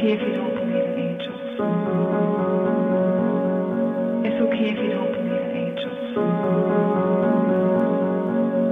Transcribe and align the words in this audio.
okay 0.00 0.12
if 0.12 0.22
you 0.22 0.32
don't 0.32 0.54
believe 0.54 0.84
in 0.84 0.98
angels. 0.98 1.44
It's 4.24 4.40
okay 4.40 4.66
if 4.70 4.78
you 4.80 4.88
don't 4.96 5.12
believe 5.12 5.44
in 5.44 5.56
angels. 5.60 6.16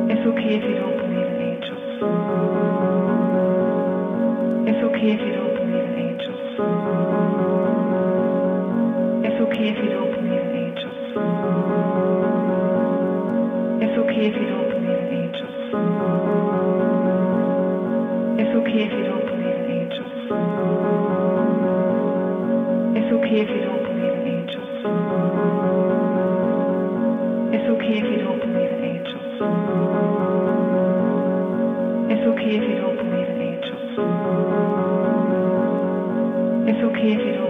It's 0.09 0.25
okay 0.27 0.53
if 0.56 0.64
you 0.64 0.75
don't 0.80 0.96
believe 0.96 1.29
in 1.29 1.41
angels. 1.53 1.87
It's 4.69 4.83
okay 4.88 5.09
if 5.12 5.20
you 5.20 5.33
don't 5.37 5.55
believe 5.55 5.84
in 5.84 5.98
angels. 6.09 6.45
It's 9.27 9.38
okay 9.42 9.69
if 9.69 9.77
you 9.84 9.91
don't 9.91 10.10
believe 10.16 10.48
in 10.48 10.56
angels. 10.65 11.02
It's 13.83 13.97
okay 13.98 14.23
if 14.29 14.34
you 14.34 14.47
don't 14.48 14.69
believe 14.70 14.97
in 14.97 15.12
angels. 15.12 15.59
It's 18.41 18.52
okay 18.56 18.80
if 18.80 18.92
you 18.92 19.05
don't 19.05 19.27
believe 19.27 19.56
in 19.56 19.70
angels. 19.70 21.17
It's 23.09 23.17
okay 23.17 23.41
if 23.41 23.48
you 23.48 23.62
don't 23.65 23.83
believe 23.85 24.12
in 24.12 24.27
angels. 24.29 24.85
It's 27.55 27.67
okay 27.73 27.95
if 27.97 28.05
you 28.05 28.19
don't 28.19 28.39
believe 28.39 28.71
in 28.71 28.84
angels. 28.84 29.33
It's 32.12 32.27
okay 32.29 32.53
if 32.59 32.65
you 32.69 32.77
don't 32.77 32.97
believe 32.98 33.29
in 33.31 33.41
angels. 33.41 33.97
It's 36.69 36.83
okay 36.84 37.12
if 37.12 37.21
you 37.25 37.33
don't 37.33 37.48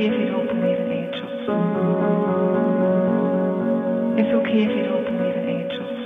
if 0.00 0.12
you 0.12 0.26
don't 0.28 0.48
angels. 0.48 1.40
If 4.16 4.28
you 4.28 4.84
don't 4.84 5.08
angels. 5.48 5.98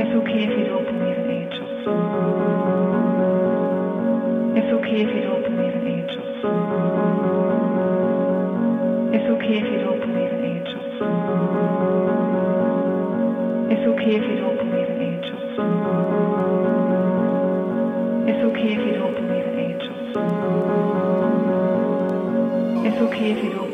If 0.00 0.08
you 0.10 0.64
don't 0.66 0.88
angels. 1.30 1.76
If 4.58 4.68
you 4.98 5.22
don't 5.22 5.46
angels. 5.86 6.36
If 9.14 9.26
you 9.70 9.78
don't 9.78 10.02
if 14.04 14.22
you 14.28 14.36
don't 14.36 14.51
Okay 23.02 23.71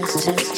Just. 0.00 0.24
test. 0.24 0.57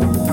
Thank 0.00 0.27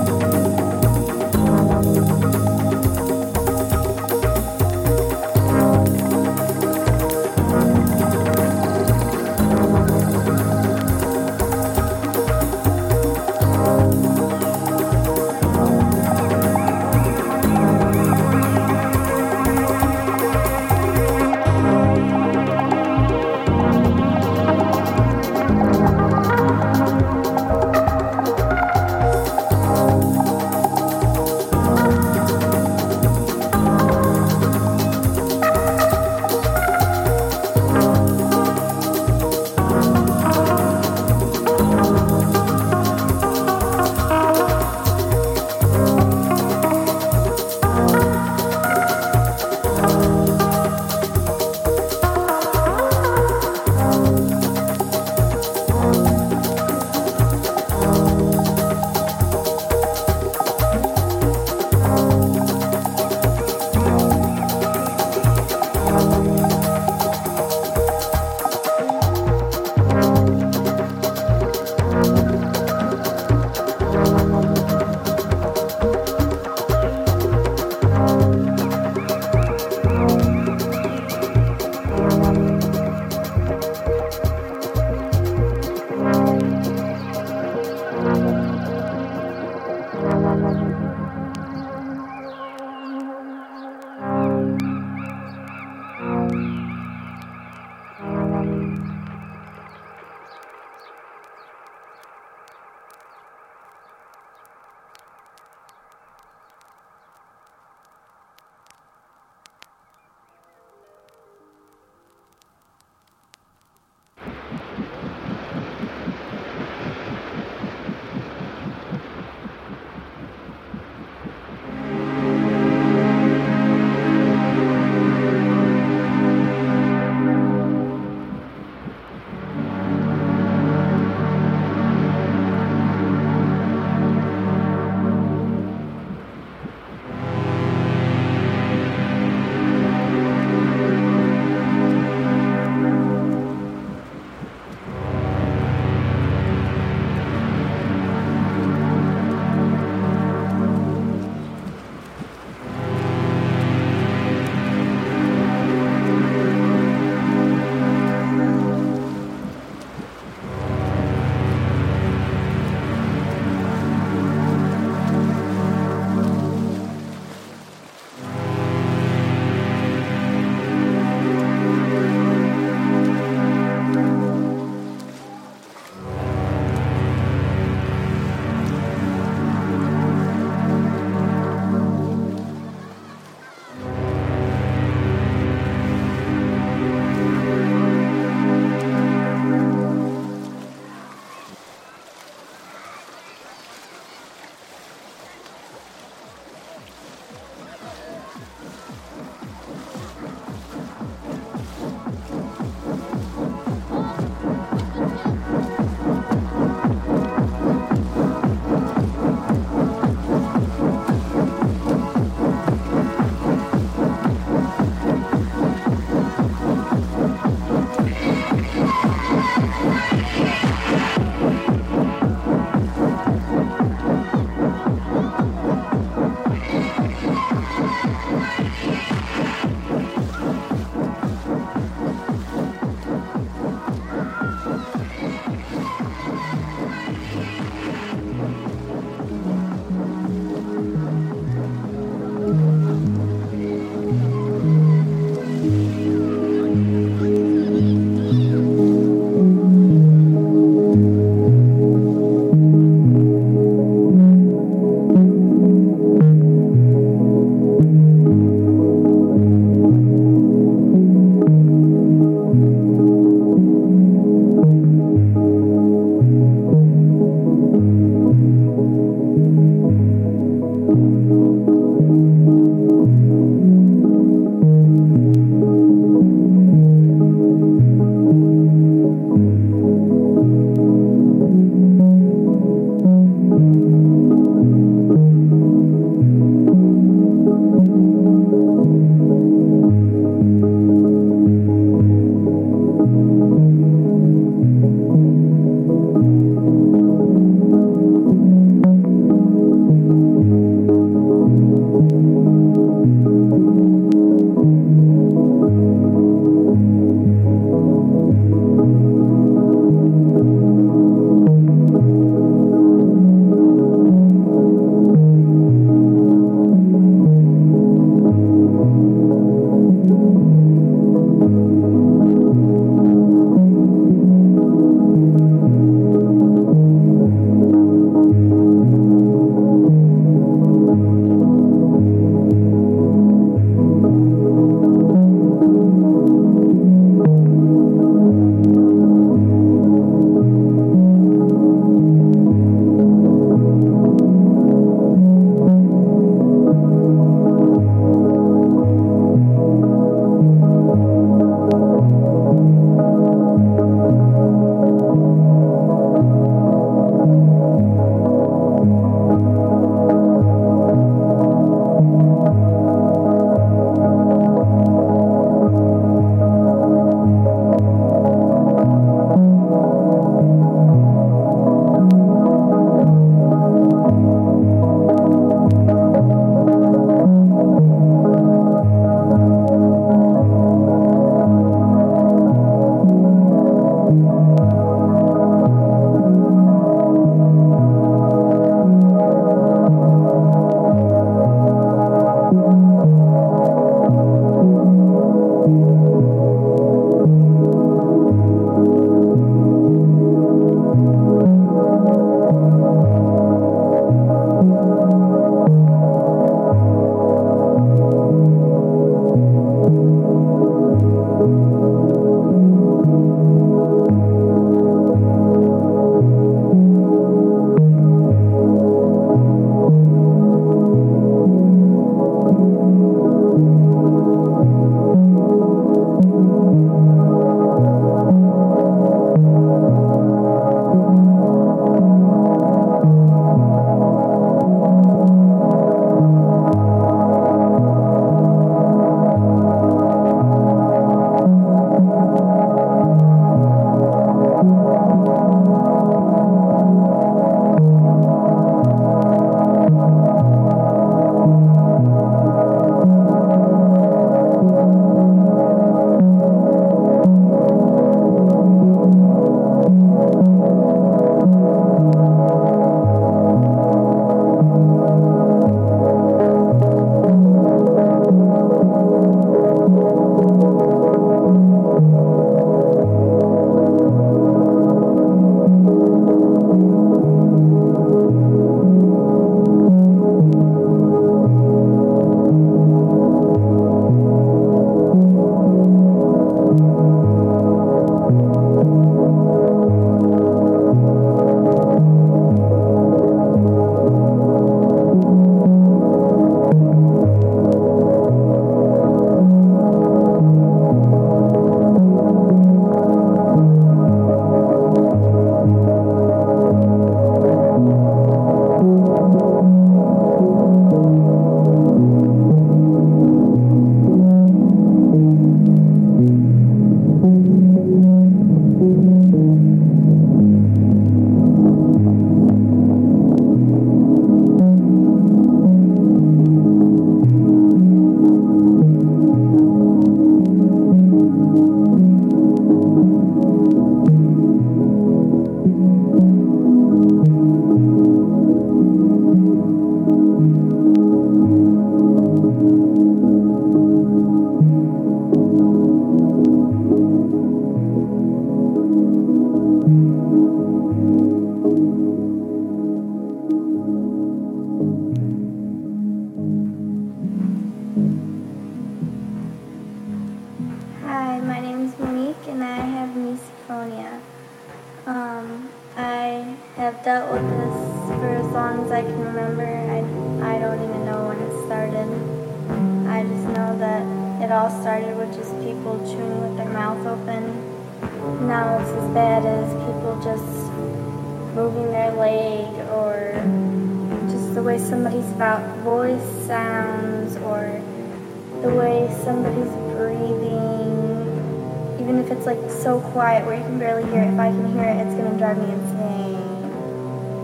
quiet 593.36 593.46
where 593.46 593.58
you 593.58 593.64
can 593.64 593.78
barely 593.78 594.04
hear 594.10 594.22
it, 594.22 594.32
if 594.32 594.38
I 594.38 594.48
can 594.48 594.72
hear 594.72 594.84
it, 594.84 595.06
it's 595.06 595.14
gonna 595.14 595.36
drive 595.36 595.58
me 595.58 595.72
insane. 595.72 596.36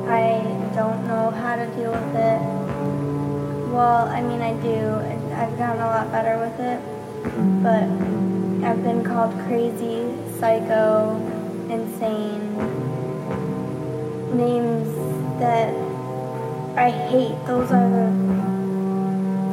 I 0.08 0.40
don't 0.74 1.06
know 1.06 1.30
how 1.30 1.56
to 1.56 1.66
deal 1.76 1.92
with 1.92 2.16
it. 2.16 2.40
Well, 3.72 4.06
I 4.08 4.22
mean, 4.22 4.40
I 4.40 4.54
do. 4.62 4.78
I've 5.34 5.56
gotten 5.58 5.82
a 5.82 5.86
lot 5.86 6.10
better 6.10 6.38
with 6.38 6.58
it, 6.60 6.80
but 7.62 7.84
I've 8.66 8.82
been 8.82 9.04
called 9.04 9.32
crazy, 9.46 10.08
psycho, 10.38 11.16
insane, 11.68 12.56
names 14.36 14.88
that 15.40 15.74
I 16.76 16.90
hate. 16.90 17.36
Those 17.46 17.70
are 17.70 17.88
the 17.90 18.08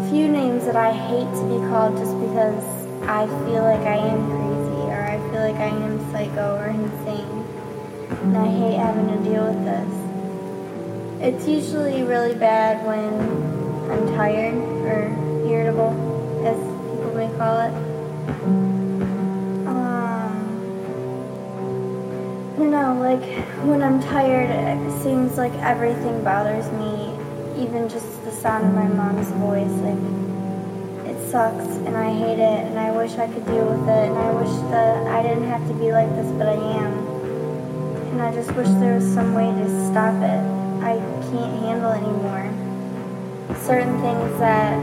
few 0.09 0.27
names 0.27 0.65
that 0.65 0.75
I 0.75 0.91
hate 0.91 1.31
to 1.35 1.43
be 1.47 1.59
called 1.67 1.97
just 1.97 2.15
because 2.19 2.64
I 3.07 3.27
feel 3.45 3.64
like 3.64 3.81
I 3.81 3.97
am 3.97 4.19
crazy 4.30 4.81
or 4.91 5.01
I 5.03 5.17
feel 5.31 5.41
like 5.41 5.55
I 5.55 5.67
am 5.67 5.89
psycho 6.19 6.57
or 6.57 6.67
insane. 6.67 7.45
And 8.09 8.38
I 8.38 8.48
hate 8.48 8.75
having 8.75 9.07
to 9.07 9.30
deal 9.30 9.45
with 9.48 9.64
this. 9.64 9.93
It's 11.22 11.48
usually 11.48 12.03
really 12.03 12.35
bad 12.35 12.85
when 12.85 13.14
I'm 13.89 14.06
tired 14.17 14.56
or 14.83 15.07
irritable, 15.49 15.95
as 16.45 16.57
people 16.91 17.14
may 17.15 17.30
call 17.38 17.61
it. 17.61 17.73
Um, 19.65 20.33
I 22.53 22.57
don't 22.57 22.72
know, 22.72 22.98
like 22.99 23.23
when 23.64 23.81
I'm 23.81 24.01
tired, 24.01 24.49
it 24.49 25.01
seems 25.01 25.38
like 25.38 25.53
everything 25.53 26.22
bothers 26.22 26.69
me, 26.73 27.15
even 27.64 27.88
just 27.88 28.25
the 28.25 28.31
sound 28.31 28.65
of 28.65 28.73
my 28.73 28.88
mom's 28.88 29.30
voice. 29.30 29.72
Like 29.88 30.18
sucks, 31.30 31.66
and 31.85 31.95
I 31.95 32.11
hate 32.11 32.40
it, 32.40 32.66
and 32.66 32.80
I 32.80 32.90
wish 32.91 33.14
I 33.14 33.27
could 33.27 33.45
deal 33.45 33.66
with 33.66 33.88
it, 33.88 34.09
and 34.09 34.17
I 34.17 34.32
wish 34.33 34.49
that 34.72 35.08
I 35.08 35.22
didn't 35.22 35.45
have 35.45 35.66
to 35.67 35.74
be 35.75 35.91
like 35.91 36.09
this, 36.16 36.25
but 36.33 36.49
I 36.49 36.53
am. 36.53 36.93
And 38.11 38.22
I 38.22 38.33
just 38.33 38.51
wish 38.53 38.67
there 38.82 38.95
was 38.95 39.06
some 39.14 39.35
way 39.35 39.45
to 39.45 39.69
stop 39.91 40.16
it. 40.25 40.41
I 40.82 40.98
can't 41.30 41.61
handle 41.61 41.91
anymore. 41.91 42.49
Certain 43.61 44.01
things 44.01 44.40
that 44.40 44.75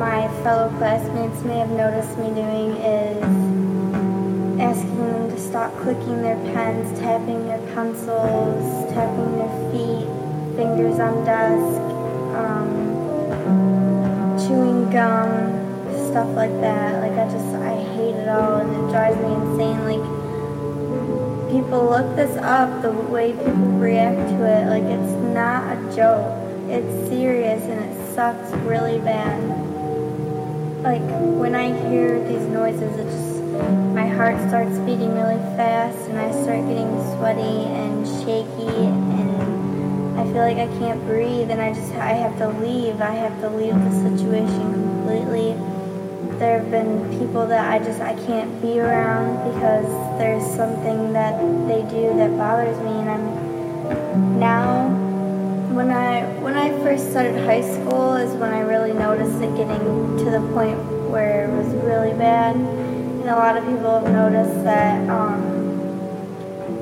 my 0.00 0.26
fellow 0.42 0.70
classmates 0.78 1.42
may 1.44 1.58
have 1.58 1.70
noticed 1.70 2.16
me 2.16 2.32
doing 2.32 2.76
is 2.80 3.22
asking 4.58 4.96
them 4.96 5.30
to 5.30 5.38
stop 5.38 5.76
clicking 5.80 6.22
their 6.22 6.40
pens, 6.54 6.98
tapping 6.98 7.46
their 7.46 7.60
pencils, 7.74 8.90
tapping 8.94 9.36
their 9.36 9.52
feet, 9.70 10.08
fingers 10.56 10.98
on 10.98 11.24
desk, 11.26 11.80
um, 12.40 12.70
chewing 14.38 14.90
gum, 14.90 15.59
stuff 16.10 16.28
like 16.34 16.60
that. 16.60 17.00
Like 17.00 17.12
I 17.12 17.30
just 17.30 17.54
I 17.54 17.76
hate 17.94 18.16
it 18.16 18.28
all 18.28 18.58
and 18.58 18.70
it 18.70 18.90
drives 18.90 19.16
me 19.22 19.32
insane. 19.32 19.78
Like 19.86 21.52
people 21.52 21.84
look 21.84 22.16
this 22.16 22.36
up, 22.38 22.82
the 22.82 22.90
way 22.90 23.32
people 23.32 23.78
react 23.78 24.18
to 24.30 24.44
it, 24.44 24.66
like 24.66 24.82
it's 24.82 25.12
not 25.32 25.62
a 25.70 25.96
joke. 25.96 26.26
It's 26.68 27.08
serious 27.08 27.62
and 27.62 27.80
it 27.84 28.14
sucks 28.14 28.50
really 28.66 28.98
bad. 28.98 29.38
Like 30.82 31.02
when 31.38 31.54
I 31.54 31.70
hear 31.88 32.18
these 32.26 32.46
noises, 32.48 32.96
it 32.98 33.04
just 33.04 33.40
my 33.94 34.06
heart 34.08 34.36
starts 34.48 34.78
beating 34.80 35.14
really 35.14 35.40
fast 35.56 35.98
and 36.08 36.18
I 36.18 36.30
start 36.42 36.66
getting 36.66 36.90
sweaty 37.18 37.66
and 37.70 38.06
shaky 38.06 38.86
and 38.86 40.18
I 40.18 40.24
feel 40.24 40.42
like 40.42 40.58
I 40.58 40.66
can't 40.78 41.00
breathe 41.06 41.50
and 41.50 41.60
I 41.60 41.72
just 41.72 41.92
I 41.92 42.14
have 42.14 42.36
to 42.38 42.48
leave. 42.48 43.00
I 43.00 43.14
have 43.14 43.40
to 43.42 43.48
leave 43.48 43.74
the 43.74 43.90
situation 44.10 44.72
completely. 44.72 45.69
There 46.40 46.58
have 46.58 46.70
been 46.70 47.18
people 47.18 47.46
that 47.48 47.70
I 47.70 47.84
just 47.84 48.00
I 48.00 48.14
can't 48.24 48.62
be 48.62 48.80
around 48.80 49.52
because 49.52 49.84
there's 50.18 50.42
something 50.56 51.12
that 51.12 51.38
they 51.68 51.82
do 51.82 52.16
that 52.16 52.34
bothers 52.38 52.78
me 52.78 52.92
and 52.92 53.10
I'm 53.10 54.38
now 54.40 54.88
when 55.74 55.90
I 55.90 56.24
when 56.40 56.54
I 56.54 56.70
first 56.78 57.10
started 57.10 57.44
high 57.44 57.60
school 57.60 58.14
is 58.14 58.34
when 58.36 58.54
I 58.54 58.60
really 58.60 58.94
noticed 58.94 59.36
it 59.42 59.54
getting 59.54 60.16
to 60.16 60.30
the 60.30 60.40
point 60.54 60.78
where 61.10 61.44
it 61.44 61.52
was 61.54 61.66
really 61.84 62.16
bad. 62.16 62.56
And 62.56 63.28
a 63.28 63.36
lot 63.36 63.58
of 63.58 63.64
people 63.66 64.00
have 64.00 64.10
noticed 64.10 64.64
that 64.64 65.10
um, 65.10 65.42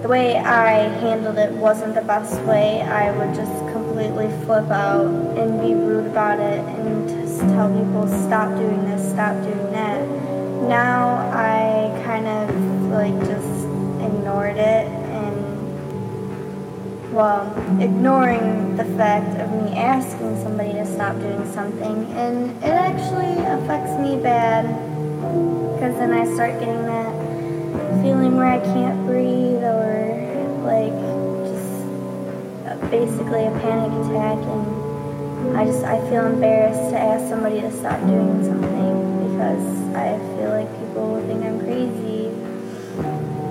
the 0.03 0.09
way 0.09 0.37
I 0.37 0.87
handled 1.01 1.37
it 1.37 1.51
wasn't 1.51 1.97
the 1.97 2.03
best 2.03 2.41
way. 2.43 2.83
I 2.83 3.11
would 3.11 3.35
just 3.35 3.59
completely 3.73 4.28
flip 4.47 4.70
out 4.70 5.11
and 5.37 5.61
be 5.61 5.75
rude 5.75 6.07
about 6.07 6.39
it 6.39 6.61
and 6.61 7.28
tell 7.41 7.68
people 7.68 8.07
stop 8.26 8.49
doing 8.57 8.84
this, 8.84 9.10
stop 9.10 9.34
doing 9.42 9.73
that. 9.73 10.00
Now 10.68 11.31
I 11.33 11.91
kind 12.05 12.26
of 12.26 12.50
like 12.91 13.18
just 13.20 13.65
ignored 14.02 14.57
it 14.57 14.86
and 14.86 15.36
well, 17.12 17.47
ignoring 17.81 18.76
the 18.76 18.84
fact 18.84 19.41
of 19.41 19.50
me 19.50 19.76
asking 19.76 20.42
somebody 20.42 20.73
to 20.73 20.84
stop 20.84 21.17
doing 21.17 21.50
something, 21.52 22.05
and 22.12 22.50
it 22.62 22.70
actually 22.70 23.33
affects 23.44 23.99
me 23.99 24.20
bad 24.23 24.67
because 25.75 25.97
then 25.97 26.12
I 26.12 26.25
start 26.34 26.60
getting 26.60 26.84
that 26.86 27.12
feeling 28.02 28.36
where 28.36 28.47
I 28.47 28.60
can't 28.60 29.07
breathe 29.07 29.65
or 29.65 30.17
like 30.62 30.92
just 31.49 31.86
uh, 32.67 32.76
basically 32.91 33.47
a 33.47 33.50
panic 33.62 33.92
attack, 34.07 34.39
and 34.39 34.88
I 35.57 35.65
just 35.65 35.85
I 35.85 35.99
feel 36.10 36.27
embarrassed 36.27 36.91
to 36.91 36.99
ask 36.99 37.28
somebody 37.28 37.60
to 37.60 37.70
stop 37.73 38.01
doing 38.07 38.44
something 38.44 39.28
because 39.28 39.65
I 39.94 40.18
feel 40.36 40.51
like 40.51 40.70
people 40.81 41.15
will 41.15 41.27
think 41.27 41.44
I'm 41.44 41.59
crazy. 41.60 42.28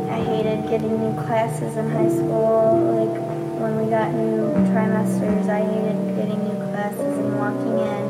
I 0.09 0.24
hated 0.24 0.69
getting 0.69 1.00
new 1.00 1.14
classes 1.24 1.76
in 1.77 1.90
high 1.90 2.09
school, 2.09 2.95
like 2.95 3.38
when 3.59 3.82
we 3.82 3.90
got 3.90 4.14
new 4.14 4.53
trimesters, 4.69 5.50
I 5.50 5.66
hated 5.66 5.98
getting 6.16 6.38
new 6.45 6.58
classes 6.69 7.17
and 7.17 7.38
walking 7.38 7.74
in. 7.74 8.03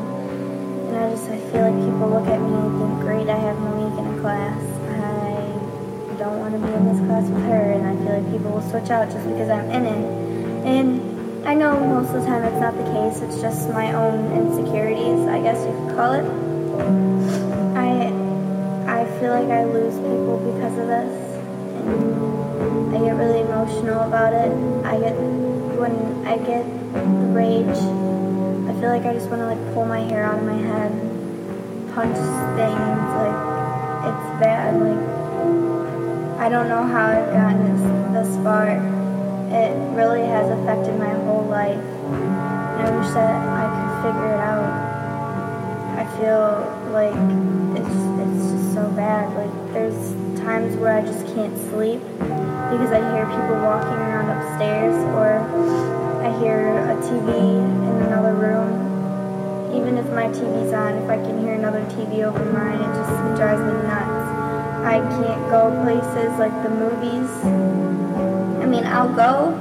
And 0.87 0.95
I 0.97 1.09
just, 1.11 1.29
I 1.29 1.39
feel 1.51 1.71
like 1.71 1.79
people 1.79 2.09
look 2.09 2.27
at 2.27 2.39
me 2.39 2.51
and 2.51 2.79
think, 2.79 2.99
great, 3.01 3.29
I 3.29 3.37
have 3.37 3.57
Monique 3.57 3.97
in 3.97 4.05
a 4.07 4.21
class. 4.21 4.61
I 4.91 6.19
don't 6.19 6.39
want 6.39 6.53
to 6.53 6.59
be 6.59 6.67
in 6.73 6.83
this 6.91 6.99
class 7.07 7.29
with 7.29 7.43
her. 7.43 7.71
And 7.71 7.87
I 7.87 7.95
feel 8.03 8.19
like 8.19 8.31
people 8.31 8.51
will 8.51 8.69
switch 8.69 8.89
out 8.89 9.09
just 9.09 9.25
because 9.27 9.49
I'm 9.49 9.71
in 9.71 9.85
it. 9.85 10.65
And 10.67 11.06
I 11.47 11.53
know 11.53 11.79
most 11.79 12.09
of 12.09 12.19
the 12.23 12.27
time 12.27 12.43
it's 12.43 12.59
not 12.59 12.75
the 12.75 12.83
case. 12.91 13.21
It's 13.21 13.39
just 13.39 13.69
my 13.69 13.93
own 13.93 14.33
insecurities, 14.33 15.25
I 15.29 15.39
guess 15.39 15.55
you 15.65 15.71
could 15.71 15.95
call 15.95 16.11
it. 16.11 16.25
I, 17.73 18.11
I 18.85 19.05
feel 19.21 19.31
like 19.31 19.47
I 19.47 19.63
lose 19.63 19.95
people 19.95 20.43
because 20.43 20.77
of 20.77 20.87
this. 20.87 21.07
And 21.87 22.97
I 22.97 22.99
get 22.99 23.15
really 23.15 23.39
emotional 23.39 24.01
about 24.01 24.33
it. 24.33 24.51
I 24.85 24.99
get 24.99 25.15
when 25.79 26.27
I 26.27 26.35
get 26.35 26.67
the 26.91 27.31
rage. 27.31 27.79
I 28.67 28.73
feel 28.81 28.89
like 28.89 29.05
I 29.05 29.13
just 29.13 29.29
want 29.29 29.39
to 29.39 29.47
like 29.47 29.73
pull 29.73 29.85
my 29.85 30.01
hair 30.01 30.25
out 30.25 30.39
of 30.39 30.43
my 30.43 30.57
head, 30.57 30.91
punch 31.95 32.17
things. 32.59 33.07
Like 33.23 33.39
it's 34.03 34.27
bad. 34.43 34.75
Like 34.83 36.41
I 36.41 36.49
don't 36.49 36.67
know 36.67 36.83
how 36.83 37.07
I've 37.07 37.31
gotten 37.31 38.11
this 38.11 38.27
this 38.27 38.43
far. 38.43 38.96
It 39.47 39.71
really 39.95 40.27
has 40.27 40.51
affected 40.51 40.99
my 40.99 41.13
whole 41.23 41.45
life, 41.45 41.79
and 41.79 42.83
I 42.83 42.91
wish 42.91 43.07
that 43.15 43.35
I 43.47 43.65
could 43.71 43.91
figure 44.03 44.27
it 44.27 44.43
out. 44.43 44.67
I 45.95 46.03
feel 46.19 46.67
like 46.91 47.15
it's 47.79 47.95
it's 48.27 48.51
just 48.51 48.73
so 48.73 48.91
bad. 48.91 49.31
Like 49.39 49.73
there's 49.73 49.95
times 50.41 50.75
where 50.75 50.97
I 50.97 51.01
just 51.01 51.25
can't 51.33 51.55
sleep 51.71 52.01
because 52.19 52.91
I 52.91 52.99
hear 53.15 53.23
people 53.23 53.55
walking 53.63 53.95
around 53.95 54.27
upstairs 54.35 54.95
or 55.15 55.39
I 56.27 56.37
hear 56.39 56.75
a 56.91 56.95
TV 57.07 57.31
in 57.31 58.03
another 58.03 58.33
room. 58.35 58.67
Even 59.73 59.97
if 59.97 60.11
my 60.11 60.27
TV's 60.27 60.73
on, 60.73 60.95
if 60.95 61.09
I 61.09 61.15
can 61.23 61.39
hear 61.41 61.53
another 61.53 61.81
TV 61.95 62.23
over 62.23 62.43
mine, 62.51 62.81
it 62.81 62.93
just 62.99 63.15
drives 63.39 63.61
me 63.63 63.73
nuts. 63.87 64.27
I 64.83 64.99
can't 65.23 65.49
go 65.49 65.71
places 65.83 66.37
like 66.37 66.55
the 66.63 66.69
movies. 66.69 67.96
I 68.67 68.69
mean, 68.69 68.85
I'll 68.85 69.15
go, 69.15 69.53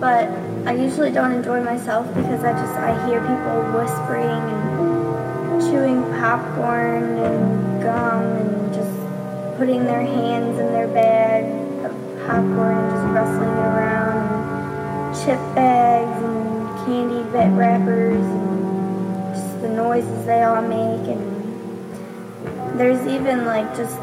but 0.00 0.26
I 0.66 0.72
usually 0.72 1.12
don't 1.12 1.32
enjoy 1.32 1.62
myself 1.62 2.06
because 2.14 2.42
I 2.42 2.52
just 2.52 2.74
I 2.78 3.06
hear 3.06 3.20
people 3.20 3.60
whispering 3.78 4.30
and 4.30 5.60
chewing 5.60 6.02
popcorn 6.18 7.18
and 7.18 7.82
gum 7.82 8.22
and 8.22 8.72
just 8.72 9.58
putting 9.58 9.84
their 9.84 10.00
hands 10.00 10.58
in 10.58 10.72
their 10.72 10.88
bag 10.88 11.44
of 11.84 11.92
popcorn 12.24 12.78
and 12.78 12.90
just 12.90 13.06
rustling 13.12 13.50
around 13.68 14.16
and 14.16 15.14
chip 15.14 15.54
bags 15.54 16.22
and 16.24 16.86
candy 16.86 17.22
bit 17.32 17.50
wrappers 17.54 18.24
and 18.24 19.34
just 19.34 19.60
the 19.60 19.68
noises 19.68 20.24
they 20.24 20.42
all 20.42 20.62
make. 20.62 21.06
And 21.06 22.80
there's 22.80 23.06
even 23.06 23.44
like 23.44 23.76
just 23.76 23.98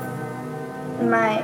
my 1.01 1.43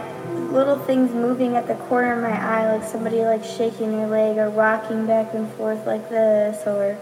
little 0.56 0.78
things 0.78 1.12
moving 1.12 1.58
at 1.58 1.68
the 1.68 1.76
corner 1.76 2.14
of 2.14 2.24
my 2.24 2.30
eye 2.30 2.78
like 2.78 2.88
somebody 2.88 3.22
like 3.26 3.44
shaking 3.44 3.92
their 3.92 4.08
leg 4.08 4.38
or 4.38 4.50
rocking 4.50 5.06
back 5.06 5.34
and 5.34 5.52
forth 5.54 5.86
like 5.86 6.10
this 6.10 6.66
or 6.66 6.98